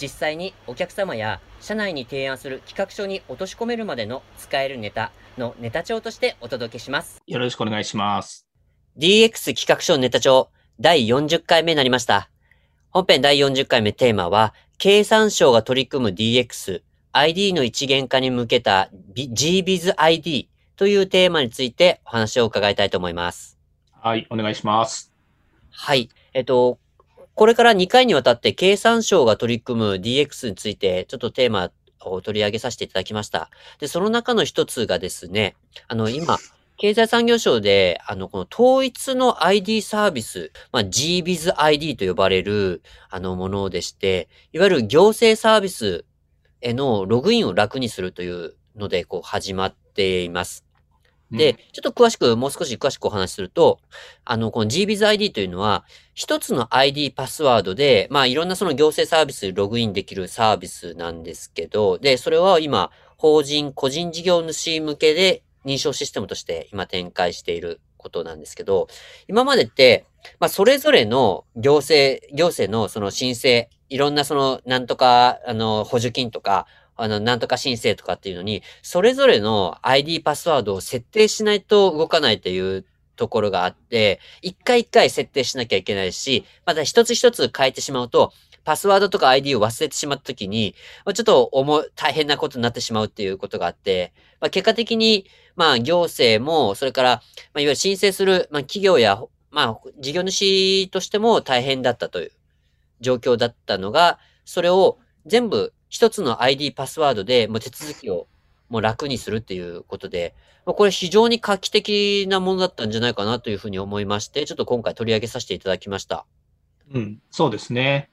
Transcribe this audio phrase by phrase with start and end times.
[0.00, 7.22] 実際にお客様や社内に提案する企画書に落とし込めるまでの使えるネタのネタ帳としてお届けします。
[7.26, 8.46] よろしくお願いします。
[8.98, 10.50] DX 企画書ネタ帳
[10.80, 12.30] 第40回目になりました。
[12.90, 23.58] 本編第40回目テーマは、経産省が取り組む DX、ID の一元化に向けた GBizID というテーマについてお話を伺いたいと思います。
[23.92, 25.12] はい、お願いします。
[25.70, 26.10] はい。
[26.34, 26.78] えっと、
[27.36, 33.50] これから2回にわたって経産省が取り組む DX についてちょっとテーマを取り上げさせていただきました。
[33.78, 35.54] で、その中の一つがですね、
[35.86, 36.38] あの、今、
[36.78, 46.04] 経済産業省で、あの、この統一の ID サービス、まあ、GBizID と呼ばれる、あの、ものでして、いわゆる行政サービス
[46.62, 50.65] へのログインを楽にするというので、こう、始まっています。
[51.30, 53.80] で、ちょっと詳しく、もう少し詳しくお話しすると、
[54.24, 68.88] あの、この GBizID というのは、一つの ID パスワードで、まあ、いろんなその行政サービスログインできるサービスなんですけど、で、それは今、法人、個人事業主向けで認証システムとして今展開していることなんですけど、
[69.26, 70.04] 今までって、
[70.38, 76.66] まあ、それぞれの行政、行政のその申請、いろんなその、なんとか、あの、補助金とか、
[76.96, 82.84] あの、なんとか申請とかっていうのに、それぞれの ID パスワードを設定しないと動かないっていう
[83.16, 88.32] ところがあって、一回一回設定しなきゃいけないし、また一つ一つ変えてしまうと、
[88.64, 90.74] パスワードとか ID を忘れてしまった時に、
[91.14, 97.10] ちょっと重、大変なことになってしまうっていうことがあって、まあ、結果的に、まあ、行政も、それから、
[97.54, 102.32] まあ、いわゆる申請する、まあ、企業や、まあ、事業主としても大変だったという
[103.00, 108.26] 状況だったのが、それを全部一つの ID パスワードでもう手続きを
[108.68, 116.26] もう楽にするっていうことで、これ非常に画期的なものだったんじゃないかなというふうに思いまして、ちょっと今回取り上げさせていただきました。
[116.92, 118.10] うん、そうですね。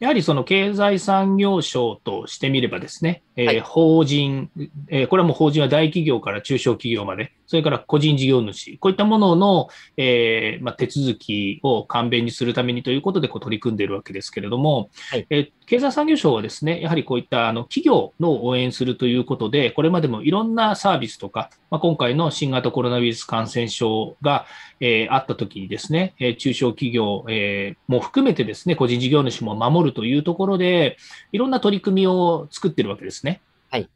[0.00, 4.50] やはりその経済産業省としてみればですね、えー、法人、
[4.88, 24.46] えー、これはもう法人は大企業から中小企業まで、それから個人事業主、こういったものの、えーまあ、手続きを簡便にするためにということでこう取り組んでいるわけですけれども、はい、えー、経済産業省はですね、やはりこういったあの企業の応援するということで、これまでもいろんなサービスとか、まあ、今回の新型コロナウイルス感染症が、
[24.80, 30.98] えー、あったときにですね、えー、中小企業、えー、も含めてですね、個人事業主も守るというところで、
[31.32, 33.31] いろんな取り組みを作ってるわけですね。
[33.72, 33.88] はい。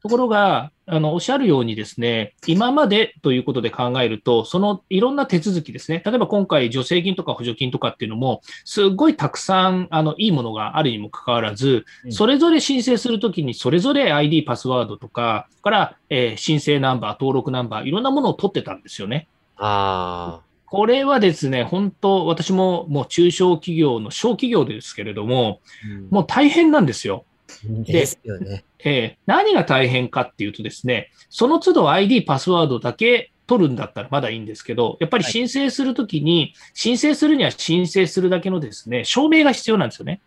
[0.00, 19.26] ところが、あの、おっしゃるようにですね、今までということで考えると、そのいろんな手続きですね、例えば今回助成金とか補助金とかっていうのも、すごいたくさん、あの、いいものがあるにもかかわらず、それぞれ申請するときに、それぞれ ID パスワードとか、から、えー、申請ナンバー、登録ナンバー、いろんなものを取ってたんですよね。
[19.56, 20.48] ああ。
[20.70, 27.24] これはですね、本当、私ももう中小企業の小企業ですけれども、うん、もう大変なんですよ。
[27.64, 28.64] ですよね。
[28.84, 40.20] えー、何が大変かっていうとですね、その都度 ID、パスワードだけ取るんだったらまだいいんですけど、やっぱり申請するときに、申請するには申請するだけのですね、証明が必要なんですよね。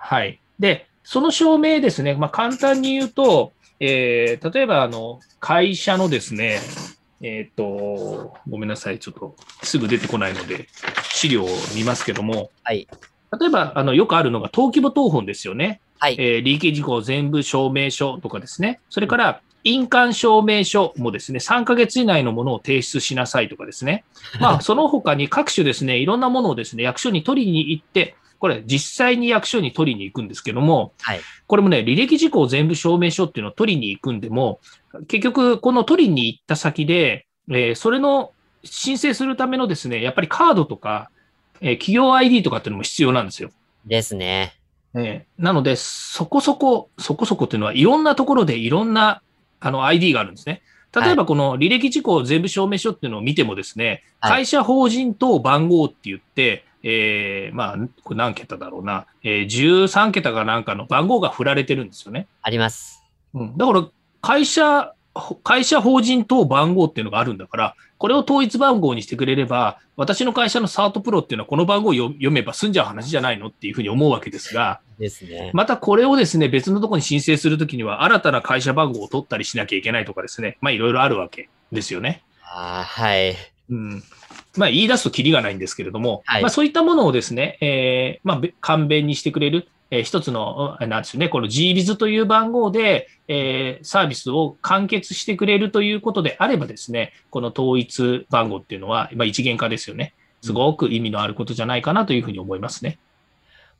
[0.00, 0.40] はい。
[0.58, 6.60] で、その証明ですね、まあ、簡単に言うと、えー、例えば、あの、会社のですね、
[7.20, 10.68] えっ、ー、と、ごめんなさい、ちょっとすぐ出てこないので、
[11.12, 12.88] 資料を見ますけども、はい。
[13.38, 15.80] 例えば、あの、よくあるのが、登記簿謄本ですよね。
[15.98, 16.16] はい。
[16.18, 18.80] えー、利益事項全部証明書とかですね。
[18.90, 24.04] それから、印鑑証明書もですね、3ヶ月以内のものを提出しなさいとかですね。
[24.40, 34.58] まあ、その他に各種ですね、いろんなものをですね、役所に取りに行って、これ実際に役所に取りに行くんですけども、はい、これもね、履歴事項全部証明書っていうのを取りに行くんでも、
[35.06, 38.32] 結局、この取りに行った先で、えー、それの
[38.64, 41.08] 申請するためのですね、やっぱりカードとか、
[41.62, 43.50] えー、企業 ID とかっていうのも必要なんですよ。
[43.86, 44.54] ですね。
[44.94, 49.22] えー、なので、そこそこ、そこそこっていうのは、いろんなところでいろんな
[49.60, 50.62] あの ID があるんですね。
[50.94, 62.26] 例えばこの履歴事項全部証明書っていうのを見てもですね、はい、会社法人等番号って言って、えー、まあ、これ何桁だろうな、えー、13桁かなんかの番号が振られてるんですよね。
[62.42, 63.02] あります。
[63.32, 63.56] うん。
[63.56, 63.86] だから、
[64.20, 64.92] 会社
[65.42, 75.50] 会社法人等番号っていうのがあるんだから、これを統一番号にしてくれれば、私の会社のサートプロっていうのはこの番号を読めば済んじゃう話じゃないのっていうふうに思うわけですが、ですね。
[75.52, 82.22] またこれをですね、別のところに申請するときには、新たな会社番号を取ったりしなきゃいけないとかですね、まあいろいろあるわけですよね。
[82.42, 83.36] ああ、はい。
[83.70, 84.02] うん。
[84.56, 100.14] まあ言い出すとキリがないんですけれども、はいまあそういったものをですね、えーまあべ簡便にしてくれる、えー一つの、あなんですよね、この GBiz という番号で、えーサービスを完結してくれるということであればですね、この統一番号っていうのは、まあ一元化ですよね。
[100.42, 102.98] すごく意味のあることじゃないかなというふうに思いますね。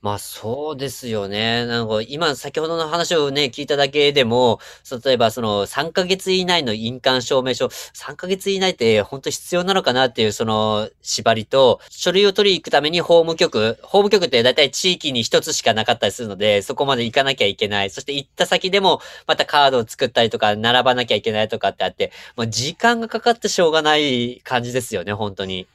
[0.02, 1.64] まあそうですよね。
[1.64, 4.58] なんか今先ほどの話をね、聞いただけでも、
[5.04, 17.90] 例えばその3ヶ月以内の印鑑証明書、3ヶ月以内って本当必要なのかなっていうその縛りと、書類を取りに行くために法務局、法務局って大体地域に一つしかなかったりするので、そこまで行かなきゃいけない。
[17.90, 25.68] そして行った先でもまたカードを作ったりとか、並ばなきゃいけないとかってあって、もう時間がかかってしょうがない感じですよね、本当に。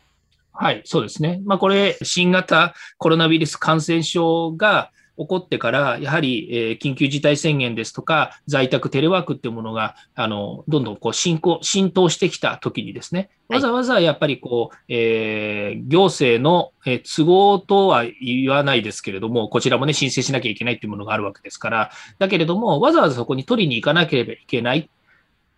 [0.59, 1.41] はい、そうですね。
[1.45, 24.89] まあ、これ、新型コロナウイルス感染症が起こってから、やはり、えー緊急事態宣言ですとか、在宅テレワークっていうものが、あの、どんどんこう進行、浸透してきた時にですね、はいわざわざやっぱりこう、えー行政のえー都合とは言わないですけれども、こちらもね、申請しなきゃいけないっていうものがあるわけですから、だけれども、わざわざそこに取りに行かなければいけない。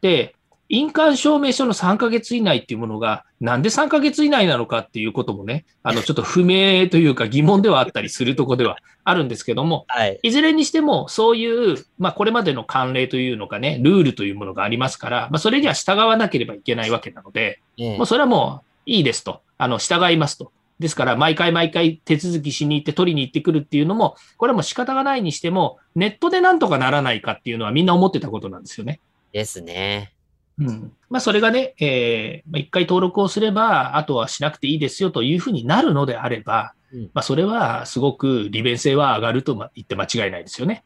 [0.01, 0.35] で、
[0.69, 10.19] 印鑑証明書の3ヶ月以内っていうものが、なんで3ヶ月以内なのかっていうこともね、あの、ちょっと不明というか疑問ではあったりするところではあるんですけども、はい。
[10.21, 20.51] いずれにしても、そういう、まあ、これまでの慣例というのかね、ルールというものがありますから、まあ、それには従わなければいけないわけなので、ええもうそれはもういいですと、あの、従いますと。
[20.79, 29.01] ですから、毎回毎回手続きしに行って取りに行ってくるっていうのも、これはもう仕方がないにしても、ネットでなんとかならないかっていうのはみんな思ってたことなんですよね。
[29.33, 30.13] ですね。
[30.59, 30.93] うん。
[31.09, 40.83] まあ、それがね、えーまあ、一回登録をすれば、あとはしなくていいですよというふうになるのであれば、うんまあ、それはすごく利便性は上がるとま言って間違いないですよね。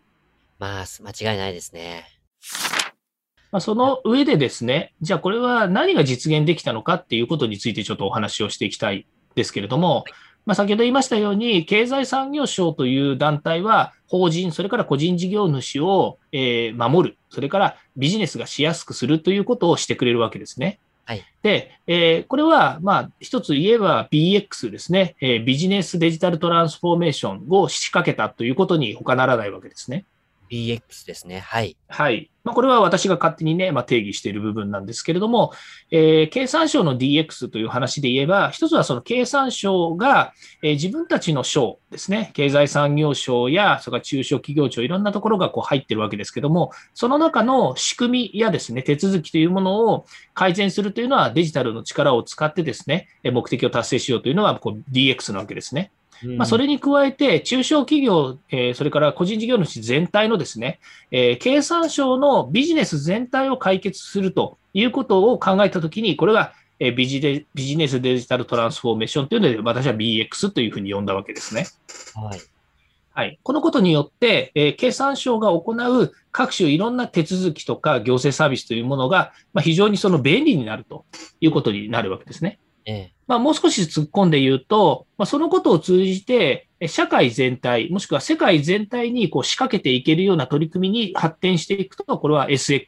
[0.59, 2.05] まあ、間違いないですね。
[3.51, 9.05] まあ、その上でですね、じゃあこれは何が実現できたのかっていうことについてちょっとお話をしていきたい
[9.35, 10.05] ですけれども、
[10.45, 20.79] まあ、先ほど言いましたように、経済産業省という団体は、法人、それから個人事業主を、えー守る、それからビジネスがしやすくするということをしてくれるわけですね。
[21.05, 30.05] はいで、えーこれは、まあ、一つ言えば BX ですね、えービジネスデジタルトランスフォーメーションを仕掛けたということに他ならないわけですね。
[30.53, 31.39] BX ですね。
[31.39, 31.75] はい。
[31.87, 32.29] はい。
[32.43, 35.51] まあ、これは私が勝手にね、まあ、定義している部分なんですけれども、
[35.89, 55.91] えー経産省の DX という話で言えば、一つはその経産省が、えー自分たちの省ですね、経済産業省や、それから中小企業庁、いろんなところがこう入ってるわけですけども、その中の仕組みやですね、手続きというものを改善するというのはデジタルの力を使ってですね、目的を達成しようというのはこう DX なわけですね。
[56.37, 60.79] まあ、それに加えて、中小企業、えーそれから個人事業主全体のですね、
[61.11, 71.67] えー経産省のビジネス全体を解決するということを考えたときに、これが、えービジデビジネスデジタルトランスフォーメーションというので、私は BX というふうに呼んだわけですね。
[72.15, 72.39] はい。
[73.15, 73.39] はい。
[73.43, 81.05] このことによって、えー経産省が行う各種いろんな手続きとか行政サービスというものが、まあ、非常にその便利になると
[81.39, 82.59] いうことになるわけですね。
[82.85, 83.13] ええ。
[83.27, 92.83] まあ、もう少し突っ込んで言うと、まあ、そのことを通じて、え社会全体、もしくは世界全体にこう仕掛けていけるような取り組みに発展していくと、これは SX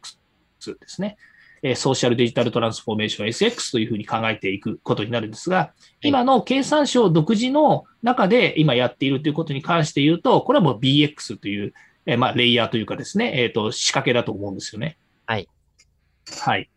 [0.66, 1.18] ですね。
[1.64, 11.74] えーソーシャルデジタルトランスフォーメーション SX というふうに考えていくことになるんですが、今の経産省独自の中で今やっているということに関して言うと、これはもう BX という、
[12.06, 14.98] えーまあ、レイヤーというかですね、えっ、と、仕掛けだと思うんですよね。
[15.26, 15.48] はい。
[16.42, 16.70] はい。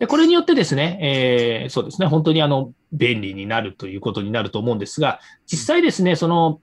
[0.00, 6.60] で、これによってですね、えーそうですね、本当にあの、便利になるということになると思うんですが、実際ですね、その、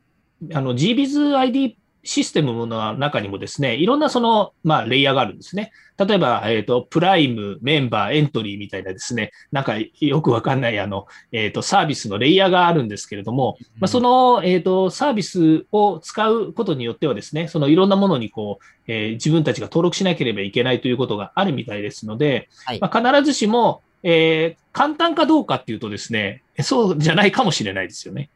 [0.54, 1.76] あの、GBizID
[2.08, 5.74] システムの中にもですね、いろんなその、まあ、レイヤーがあるんですね。
[5.98, 28.30] 例えば、えっ、と、プライム、メンバー、エントリーみたいなですね、なんかよくわかんない、あの、えっ、と、サービスのレイヤーがあるんですけれども、まあ、その、えっ、と、サービスを使うことによってはですね、そのいろんなものにこう、えー自分たちが登録しなければいけないということがあるみたいですので、はいまあ、必ずしも、えー簡単かどうかっていうとですね、そうじゃないかもしれないですよね。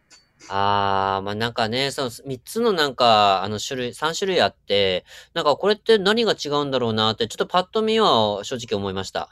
[0.54, 9.30] ああ、まあなんかね、その3つのなんか、あの種類、3種類あって、なんかこれって何が違うんだろうなって、ちょっとパッと見は正直思いました。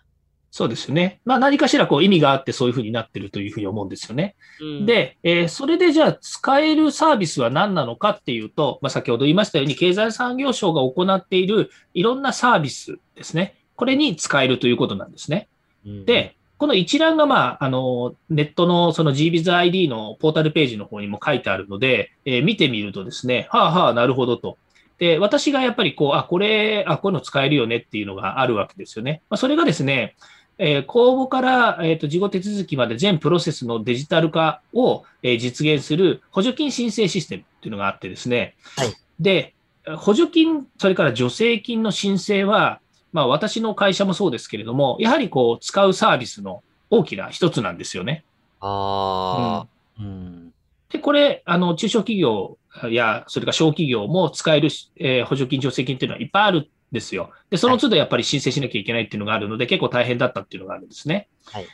[0.51, 1.19] そうですよね。
[1.25, 4.35] まあ何かしらこう意味があってそういうふうになってるというふうに思うんですよね。
[4.61, 13.57] うん、で、えーそれでじゃあ使えるサービスは何なのかっていうと、まあ、先ほど言いましたように、経済産業省が行っているいろんなサービスですね。
[13.75, 15.49] これに使えるということなんですね。
[15.85, 24.57] うん、で、この一覧が、まあ、あの、ネットのその GBizID のポータルページの方にも書いてあるので、えー見てみるとですね、はあはあ、なるほどと。
[24.97, 29.21] で、私がやっぱりこう、あ、これ、あ、こういうの使えるよねっていうのがあるわけですよね。
[29.29, 30.15] まあ、それがですね、
[30.57, 38.55] えー公募から、えー、と事後手続きまで全プロセスのデジタル化を、えー実現する補助金申請システムっていうのがあってですね。
[38.75, 39.53] はいで、
[39.97, 42.79] 補助金、それから助成金の申請は、
[43.11, 48.23] まあ私の会社もそうですけれども、やはりこう使うサービスの大きな一つなんですよね。
[48.59, 49.67] ああ、
[49.99, 50.53] うん。
[50.89, 52.57] で、これ、あの、中小企業
[52.89, 57.31] や、それから小企業も使えるし、えー補助金、助成金っていうのはいっぱいあるんですよ。
[57.49, 61.27] で、その都度やっぱり申請しなきゃいけないっていうのがあるので、結構大変だったっていうのがあるんですね。
[61.45, 61.67] はい。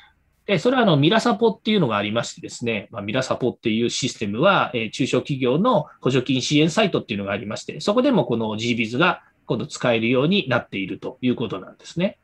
[0.45, 12.17] で、それはあの、ミラサポっていうのがありましてですね、まあ、ミラサポっていうシステムは、えー中小企業の補助金支援サイトっていうのがありまして、そこでもこの GBiz が今度使えるようになっているということなんですね。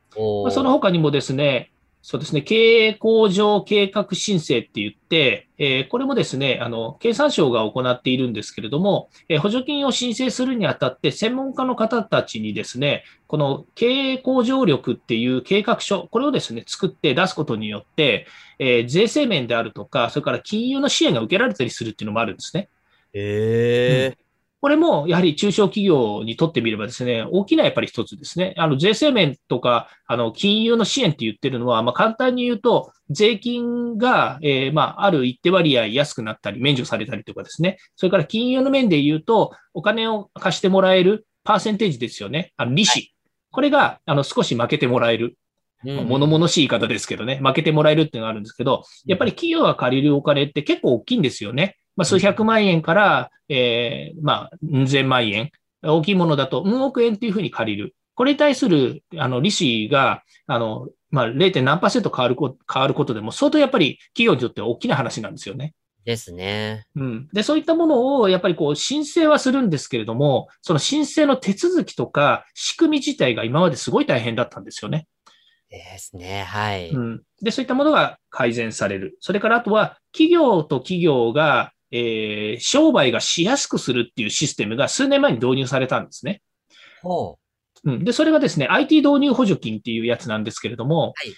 [0.44, 1.72] まあ、その他にもですね、
[2.04, 2.56] そうですね、経
[2.88, 18.26] 営向上計画申請って言って、えーこれもですね、あの、経産省が行っているんですけれども、えー補助金を申請するにあたって、専門家の方たちにですね、この経営向上力っていう計画書、これをですね、作って出すことによって、
[18.58, 22.70] えー税制面であるとか、それから金融の支援が受けられたりするっていうのもあるんですね。
[23.14, 24.18] へえ、
[24.62, 28.54] これもやはり中小企業にとってみればですね、大きなやっぱり一つですね。
[28.58, 37.78] あの、税制面とか、あの、金融の支援って言ってるのは、まあ、簡単に言うと、税金が、えーまあ、ある一定割合安くなったり、免除されたりとかですね。
[37.96, 42.54] それから金融の面で言うと、お金を貸してもらえるパーセンテージですよね。
[42.56, 43.16] あの、利子。
[43.50, 45.38] これが、あの、少し負けてもらえる。
[45.84, 51.78] うん物々しい言い方ですけどね、負けてもらえるっていうのがあるんですけど、やっぱり企業が借りるお金って結構大きいんですよね。
[51.96, 55.52] まあ、数百万円から、えーまあ、うん千万円。
[55.84, 57.96] 大きいものだと、うん億円っていうふうに借りる。
[58.16, 61.62] これに対する、あの、利子が、あの、まあ、0.
[61.64, 65.74] 何パーセント変わるこ変わることでも、相当やっぱり企業にとっては大きな話なんですよね。
[66.06, 66.86] ですね。
[66.96, 67.28] うん。
[67.32, 75.08] で、そういったものを、やっぱりこう、申請はするんですけれども、その申請の手続きとか、仕組み自体が今まですごい大変だったんですよね。
[75.70, 76.44] ですね。
[76.44, 76.90] はい。
[76.90, 77.22] うん。
[77.42, 79.18] で、そういったものが改善される。
[79.20, 86.42] それからあとは、企業と企業が、えー商売がしやすくするっていうシステムが数年前に導入されたんですね。
[87.02, 87.38] ほ
[87.84, 88.04] うん。
[88.04, 91.34] で、それがですね、IT 導入補助金っていうやつなんですけれども、はい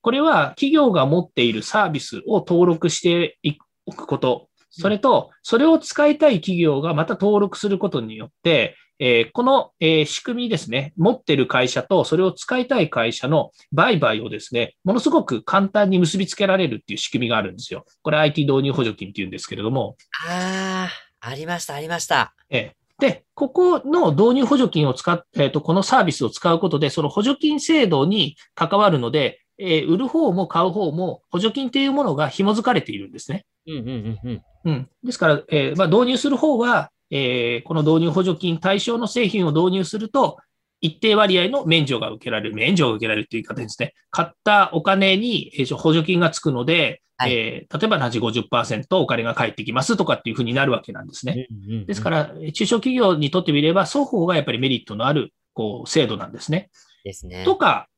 [0.00, 3.38] これは企業が持っているサービスを登録して
[3.84, 17.84] おくこと、それと、それを使いたい企業がまた登録することによって、えーこの、えー仕組みですね、持ってる会社とそれを使いたい会社の売買をですね、ものすごく簡単に結びつけられるっていう仕組みがあるんですよ。
[18.02, 19.96] これ IT 導入補助金っていうんですけれども、
[20.26, 20.30] う。
[20.30, 20.88] あ
[21.20, 22.34] あ、ありました、ありました。
[22.50, 33.44] ええで、ここの導入補助金を使っ、えっ、と、このサービスを使うことで、その補助金制度に関わるので、えー売る方も買う方も補助金っていうものが紐づかれているんですね。
[33.66, 34.42] うんうんうんうん。
[34.64, 34.88] うん。
[35.04, 40.38] ですから、えーまあ、導入する方は、えーこの導入補助金対象の製品を導入すると、
[40.80, 43.94] 一定割合の免除が受けられる、免除が受けられるという言い方ですね。
[44.10, 51.48] 買ったお金にえー補助金がつくので、はいえー例えば同じ50%お金が返ってきますとかっていうふうになるわけなんですね。
[51.86, 56.70] ですからら、中小企業にとってみれば、双方がやっぱりメリットのある、こう、制度なんですね。
[57.04, 57.44] ですね。
[57.44, 57.88] とか、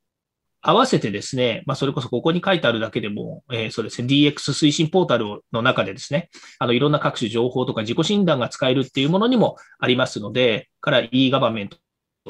[0.63, 11.77] 合わせてですね、まあ、それこそここに書いてあるだけでも、えーそうですね、DX 推進ポータルの中でですね、あの、いろんな各種情報とか自己診断が使えるっていうものにもありますので、から e ガバメント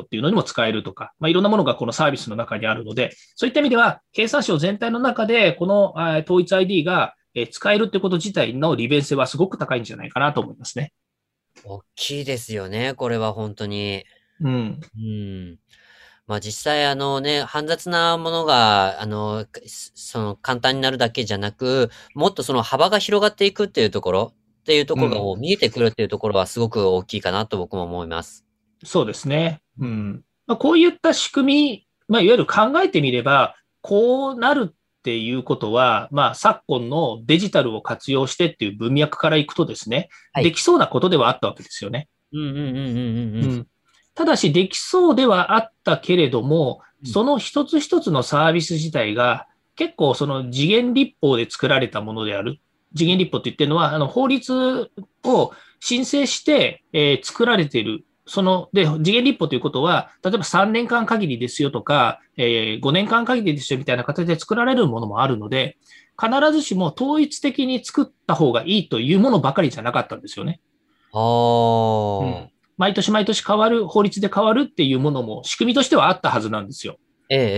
[0.03, 5.95] っていうのにも使えるとか、まあ、いろんなものがこのサービスの中にあるので、そういった意味では、経産省全体の中で、この
[6.25, 10.93] 統一 ID がえー使えるってこと自体の利便性はすごく高いんじゃないかなと思いますね。
[11.65, 14.05] 大きいですよね、これは本当に。
[14.41, 14.81] うん。
[14.97, 15.59] うん。
[16.31, 28.47] まあ実際あのね、煩雑なものが、あの、すその簡単になるだけじゃなく、もっとその幅が広がっていくっていうところ、っていうところが見えてくるっていうところはすごく大きいかなと僕も思います。
[28.85, 29.61] そうですね。
[29.81, 30.25] うん。
[30.47, 42.09] まあ、こういった仕組み、まあ、いわゆる考えてみれば、こうなるっていうことは、まあ、昨今のデジタルを活用してっていう文脈からいくとですね、はいできそうなことではあったわけですよね。
[42.33, 43.67] うんうんうんうんうんううん。
[44.13, 44.15] ん。
[44.15, 52.59] ただし、できそうではあったけれども、うんその一つ一つのサービス自体が、結構その次元立法で作られたものである。
[52.95, 54.91] 次元立法って言ってるのは、あの法律
[55.25, 58.05] を申請して、えー作られている。
[58.27, 65.79] その、で、次元立法ということは、例えば3年間限りですよとか、えー5年間限りですよみたいな形で作られるものもあるので、
[66.23, 70.61] 必ずしも統一的に作った方がいいというものばかりじゃなかったんですよね。
[71.13, 76.97] はあ、うん毎年毎年変わる、法律で変わるっていうものも仕組みとしてはあったはずなんですよ。
[77.29, 77.51] えええええ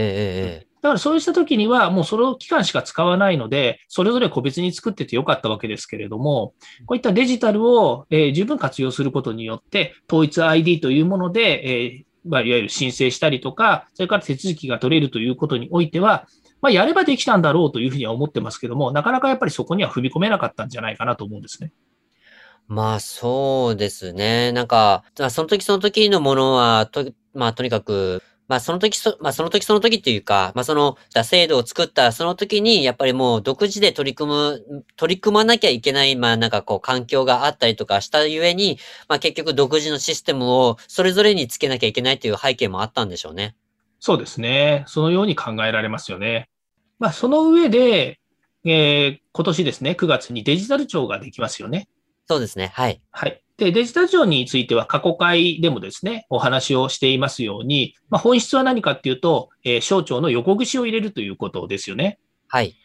[0.65, 0.67] え。
[0.83, 6.55] だからそうしたときには、もうその期間しか使わないので、それぞれ個別に作っててよかったわけですけれども、
[6.87, 16.27] こういったデジタルを、えー十分活用することによって、統一 ID というもので、えーまあ、いわゆる申請したりとか、それから手続きが取れるということにおいては、
[16.61, 21.73] まあ、やればできたんだろうというふうには思ってますけども、なかなかやっぱりそこには踏み込めなかったんじゃないかなと思うんですね。
[22.69, 24.53] まあ、そうですね。
[24.53, 38.79] なんか、その時その時のものは、と、まあ、とにかく、まあ、その時そ、まあ、その時その時っていうか、まあ、その、制度を作ったその時に、やっぱりもう独自で取り組む、取り組まなきゃいけない、まあ、なんかこう、環境があったりとかしたゆえに、
[39.09, 43.55] まあ、結局独自のシステムをそれぞれにつけなきゃいけないっていう背景もあったんでしょうね。
[44.01, 44.85] そうですね。
[44.87, 46.49] そのように考えられますよね。
[46.99, 48.21] まあ、その上で、
[48.65, 51.89] えー今年ですね、9月にデジタル庁ができますよね。
[52.29, 52.73] そうですね。
[52.75, 53.03] はい。
[53.11, 53.43] はい。
[53.57, 62.19] で、デジタル庁については過去回でもですね、お話をしていますように、まあ、本質は何かっていうと、えー省庁の横串を入れるということですよね。
[62.49, 62.77] はい。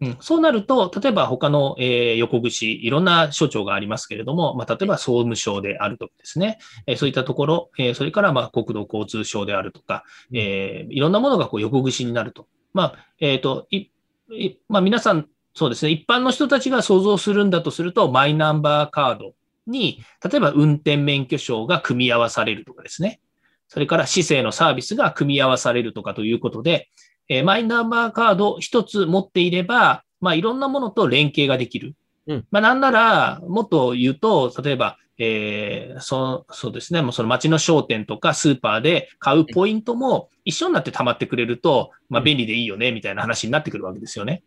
[0.00, 12.46] うん、そうなると、例えば他の、えー横串、いろんな省庁がありますけれども、まあ、例えば総務省であるとかですね、えーそういったところ、えーそれからまあ国土交通省であるとか、えーいろんなものがこう横串になると。
[12.72, 13.90] まあ、えっ、と、い
[14.30, 19.34] いまあ、皆さん、そうですね、一般の人たちが想像するんだとすると、マイナンバーカード
[19.66, 23.20] に、例えば運転免許証が組み合わされるとかですね。
[23.68, 26.88] それから市政のサービスが組み合わされるとかということで、
[27.28, 31.94] えーマイナンバーカード一つ持っていれば、まあ、いろんなものと連携ができる。
[32.26, 44.42] うんまあ、なんなら、もっと言うと、例えば、えーそう、そうですね、もうその街の商店とかスーパーで買うポイントも一緒になって溜まってくれると、まあ、うん便利でいいよね、みたいな話になってくるわけですよね。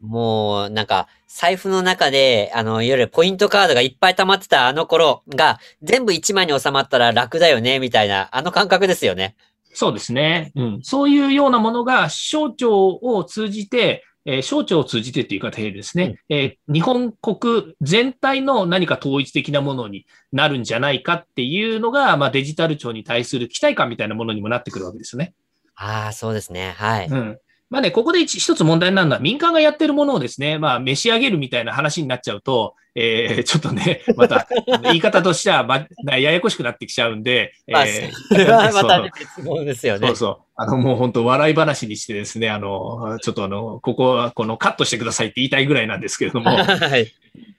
[0.00, 9.34] もう、なんか、財布の中で、あの、いわゆるポイントカードがいっぱい溜まってたあの頃が、全部一枚に収まったら楽だよね、みたいな、あの感覚ですよね。
[9.74, 10.52] そうですね。
[10.54, 10.78] うん。
[10.82, 25.34] そういうようなものが省庁を通じて、えー省庁を通じてっていう形でですね、えー日本国全体の何か統一的なものになるんじゃないかっていうのが、まあ、デジタル庁に対する期待感みたいなものにもなってくるわけですよね。
[25.74, 26.74] ああ、そうですね。
[26.78, 27.08] はい。
[27.08, 27.38] うん。
[27.74, 34.46] まあね、ここで一一つ問題になるのは民間がやってるものをですね、まあ召し上げるみたいな話になっちゃうと、えー ちょっとね、また
[34.84, 40.06] 言い方としては、ま、なややこしくなってきちゃうんで、まあえー またね別物ですよね。
[40.06, 40.38] そうそう。
[40.54, 47.12] あの、もう本当笑い話にしてですね、あの、ちょっとあの、ここは、このカットしてくださいって言いたいぐらいなんですけれども、ま はい。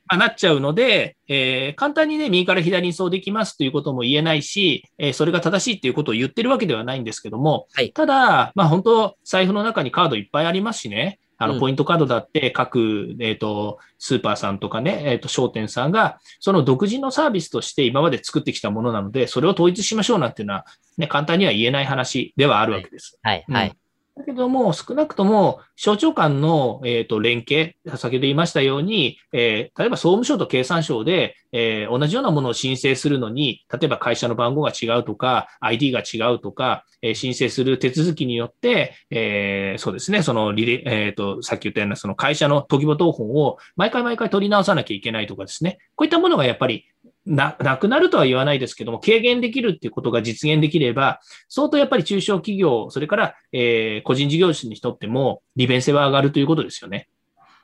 [0.07, 20.65] あなっちゃうので、えー簡単にね、右から左にそうできますということも言えないし、えーそれが正しいっていうことを言ってるわけではないんですけども、はいただ、まあ本当、財布の中にカードいっぱいありますしね、あの、うんポイントカードだって各、えっ、と、スーパーさんとかね、えっ、と、商店さんが、その独自のサービスとして今まで作ってきたものなので、それを統一しましょうなんていうのは、
[20.97, 23.19] ね、簡単には言えない話ではあるわけです。
[23.21, 23.45] はい。
[23.49, 23.73] はい。
[24.17, 46.85] だけども、少なくとも、省庁間の、えー、と連携、先ほど言いましたように、えー例えば総務省と経産省で、えー同じようなものを申請するのに、例えば会社の番号が違うとか、ID が違うとか、えー申請する手続きによって、えそうですね、そのリレ、えーと、さっき言ったようなその会社の登記簿謄本を毎回毎回取り直さなきゃいけないとかですね、こういったものがやっぱり
[47.25, 57.09] な、なくなるとは言わないですけども、軽減できるっていうことが実現できれば、相当やっぱり中小企業、それから、えー個人事業主にとっても利便性は上がるということですよね。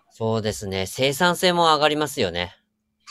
[0.10, 0.86] そうですね。
[0.88, 2.56] 生産性も上がりますよね。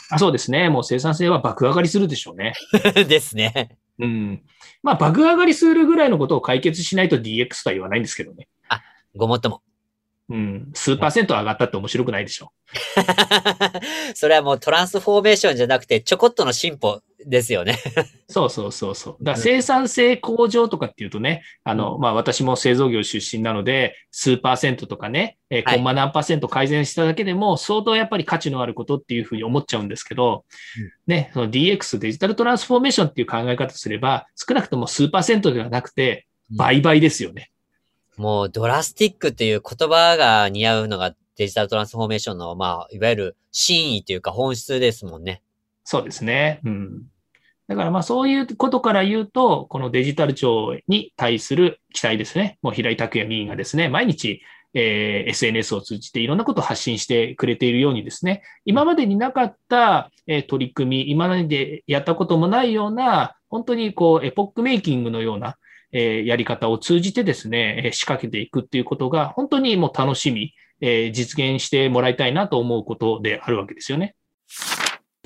[0.09, 0.69] あそうですね。
[0.69, 2.53] もう生産性は爆上がりするでしょうね。
[3.07, 3.77] ですね。
[3.99, 4.43] うん。
[4.83, 8.49] まあ、爆上がりするぐらいのことを解決しないと DX とは言わないんですけどね。
[9.15, 9.61] ごもっとも。
[10.31, 10.71] うん。
[10.73, 12.53] 数パーセント上がったって面白くないでしょ
[14.15, 17.77] それはもうトランスフォーメーションじゃなくて、ちょこっとの進歩ですよね。
[17.97, 18.05] う。
[18.31, 19.23] そうそうそうそう。
[19.23, 30.45] だ生産性向上とかっていうとね、あの、まあ私も製造業出身なので、数パーセントとかね、えーはいコンマ何パーセント改善しただけでも、相当やっぱり価値のあることっていうふうに思っちゃうんですけど、
[31.07, 37.51] ね、その DX、デジタルトランスフォーメーションっていう考え方すれば、少なくとも数パーセントではなくて、倍々ですよね。
[38.21, 45.41] もうドラスティックっていう言葉が似合うのがデジタルトランスフォーメーションの、まあ、いわゆる真意というか本質ですもんね。
[45.83, 46.59] そうですね。
[46.63, 47.01] うん。
[47.67, 52.59] だからまあそういうことから言うと、このデジタル庁に対する期待ですね。
[52.61, 65.57] もう平井拓也議員がですね、毎日、えー SNS を通じていろんなことを発信してくれているようにですね、今までになかった、えー取り組み、今までやったこともないような、本当にこう、エポックメイキングのような、
[65.91, 74.15] えーやり方を通じてですね、えー仕掛けていくっていうことが、本当にもう楽しみ、えー実現してもらいたいなと思うことであるわけですよね。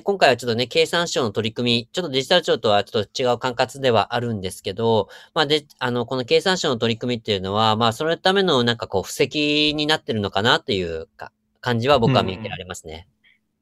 [0.06, 13.08] 今回はちょっとね、経産省の取り組み、ちょっとデジタル庁とはちょっと違う管轄ではあるんですけど、まあで、あの、この経産省の取り組みっていうのは、まあ、そのためのなんかこう、布石になってるのかなっていうか、感じは僕は見受けられますね。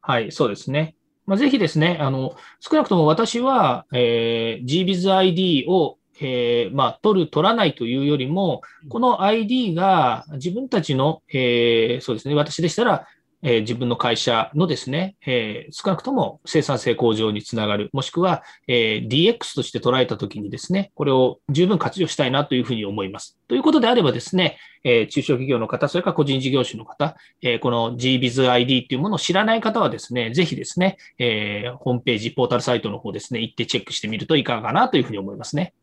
[0.07, 0.97] うん、はい、そうですね。
[1.25, 13.07] まあ、ぜひですね、あの、少なくとも私は、えー、GBizID をえー、まあ、取る、取らないというよりも、この ID が自分たちの、えー、そうですね、私でしたら、
[13.45, 23.39] えー、自分の会社のですね、えー、少なくとも生産性向上につながる、もしくは、えー、DX として捉えたときにですね、これを十分活用したいなというふうに思います。
[23.47, 35.75] ということであればですね、え中小企業の方、それから個人事業主の方、えこの GBizID っていうものを知らない方はですね、ぜひですね、えホームページ、ポータルサイトの方ですね、行ってチェックしてみるといかがかなというふうに思いますね。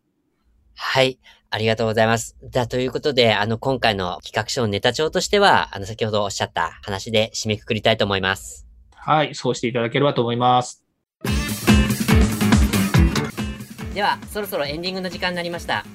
[0.75, 1.19] はい。
[1.49, 2.37] ありがとうございます。
[2.43, 8.65] じゃあ、ということで、あの、今回の企画書のネタ帳としては、あの、先ほどおっしゃった話で締めくくりたいと思います。
[8.95, 9.35] はい。
[9.35, 10.83] そうしていただければと思います。
[13.93, 15.85] では、そろそろエンディングの時間になりました。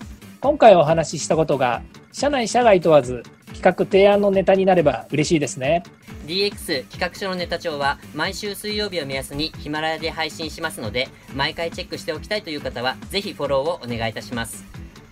[0.41, 3.23] 今回お話ししたことが、社内社外問わず、
[3.55, 5.83] 企画提案のネタになれば嬉しいですね。
[6.27, 14.65] DX 企画書のネタ帳は毎週水曜日を目安にヒマラヤで配信しますので毎回チェックしておきたいという方はぜひフォローをお願いいたします。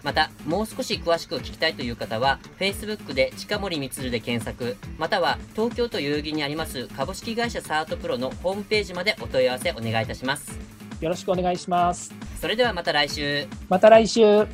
[0.03, 10.59] またもう少し詳しく聞きたいという方は Facebook で近森光で検索または東京都代々木にあります株式会社サートプロのホームページまでお問い合わせお願いいたします。
[11.01, 12.15] よろしくお願いします。
[12.41, 13.47] それではまた来週。
[13.69, 14.47] また来週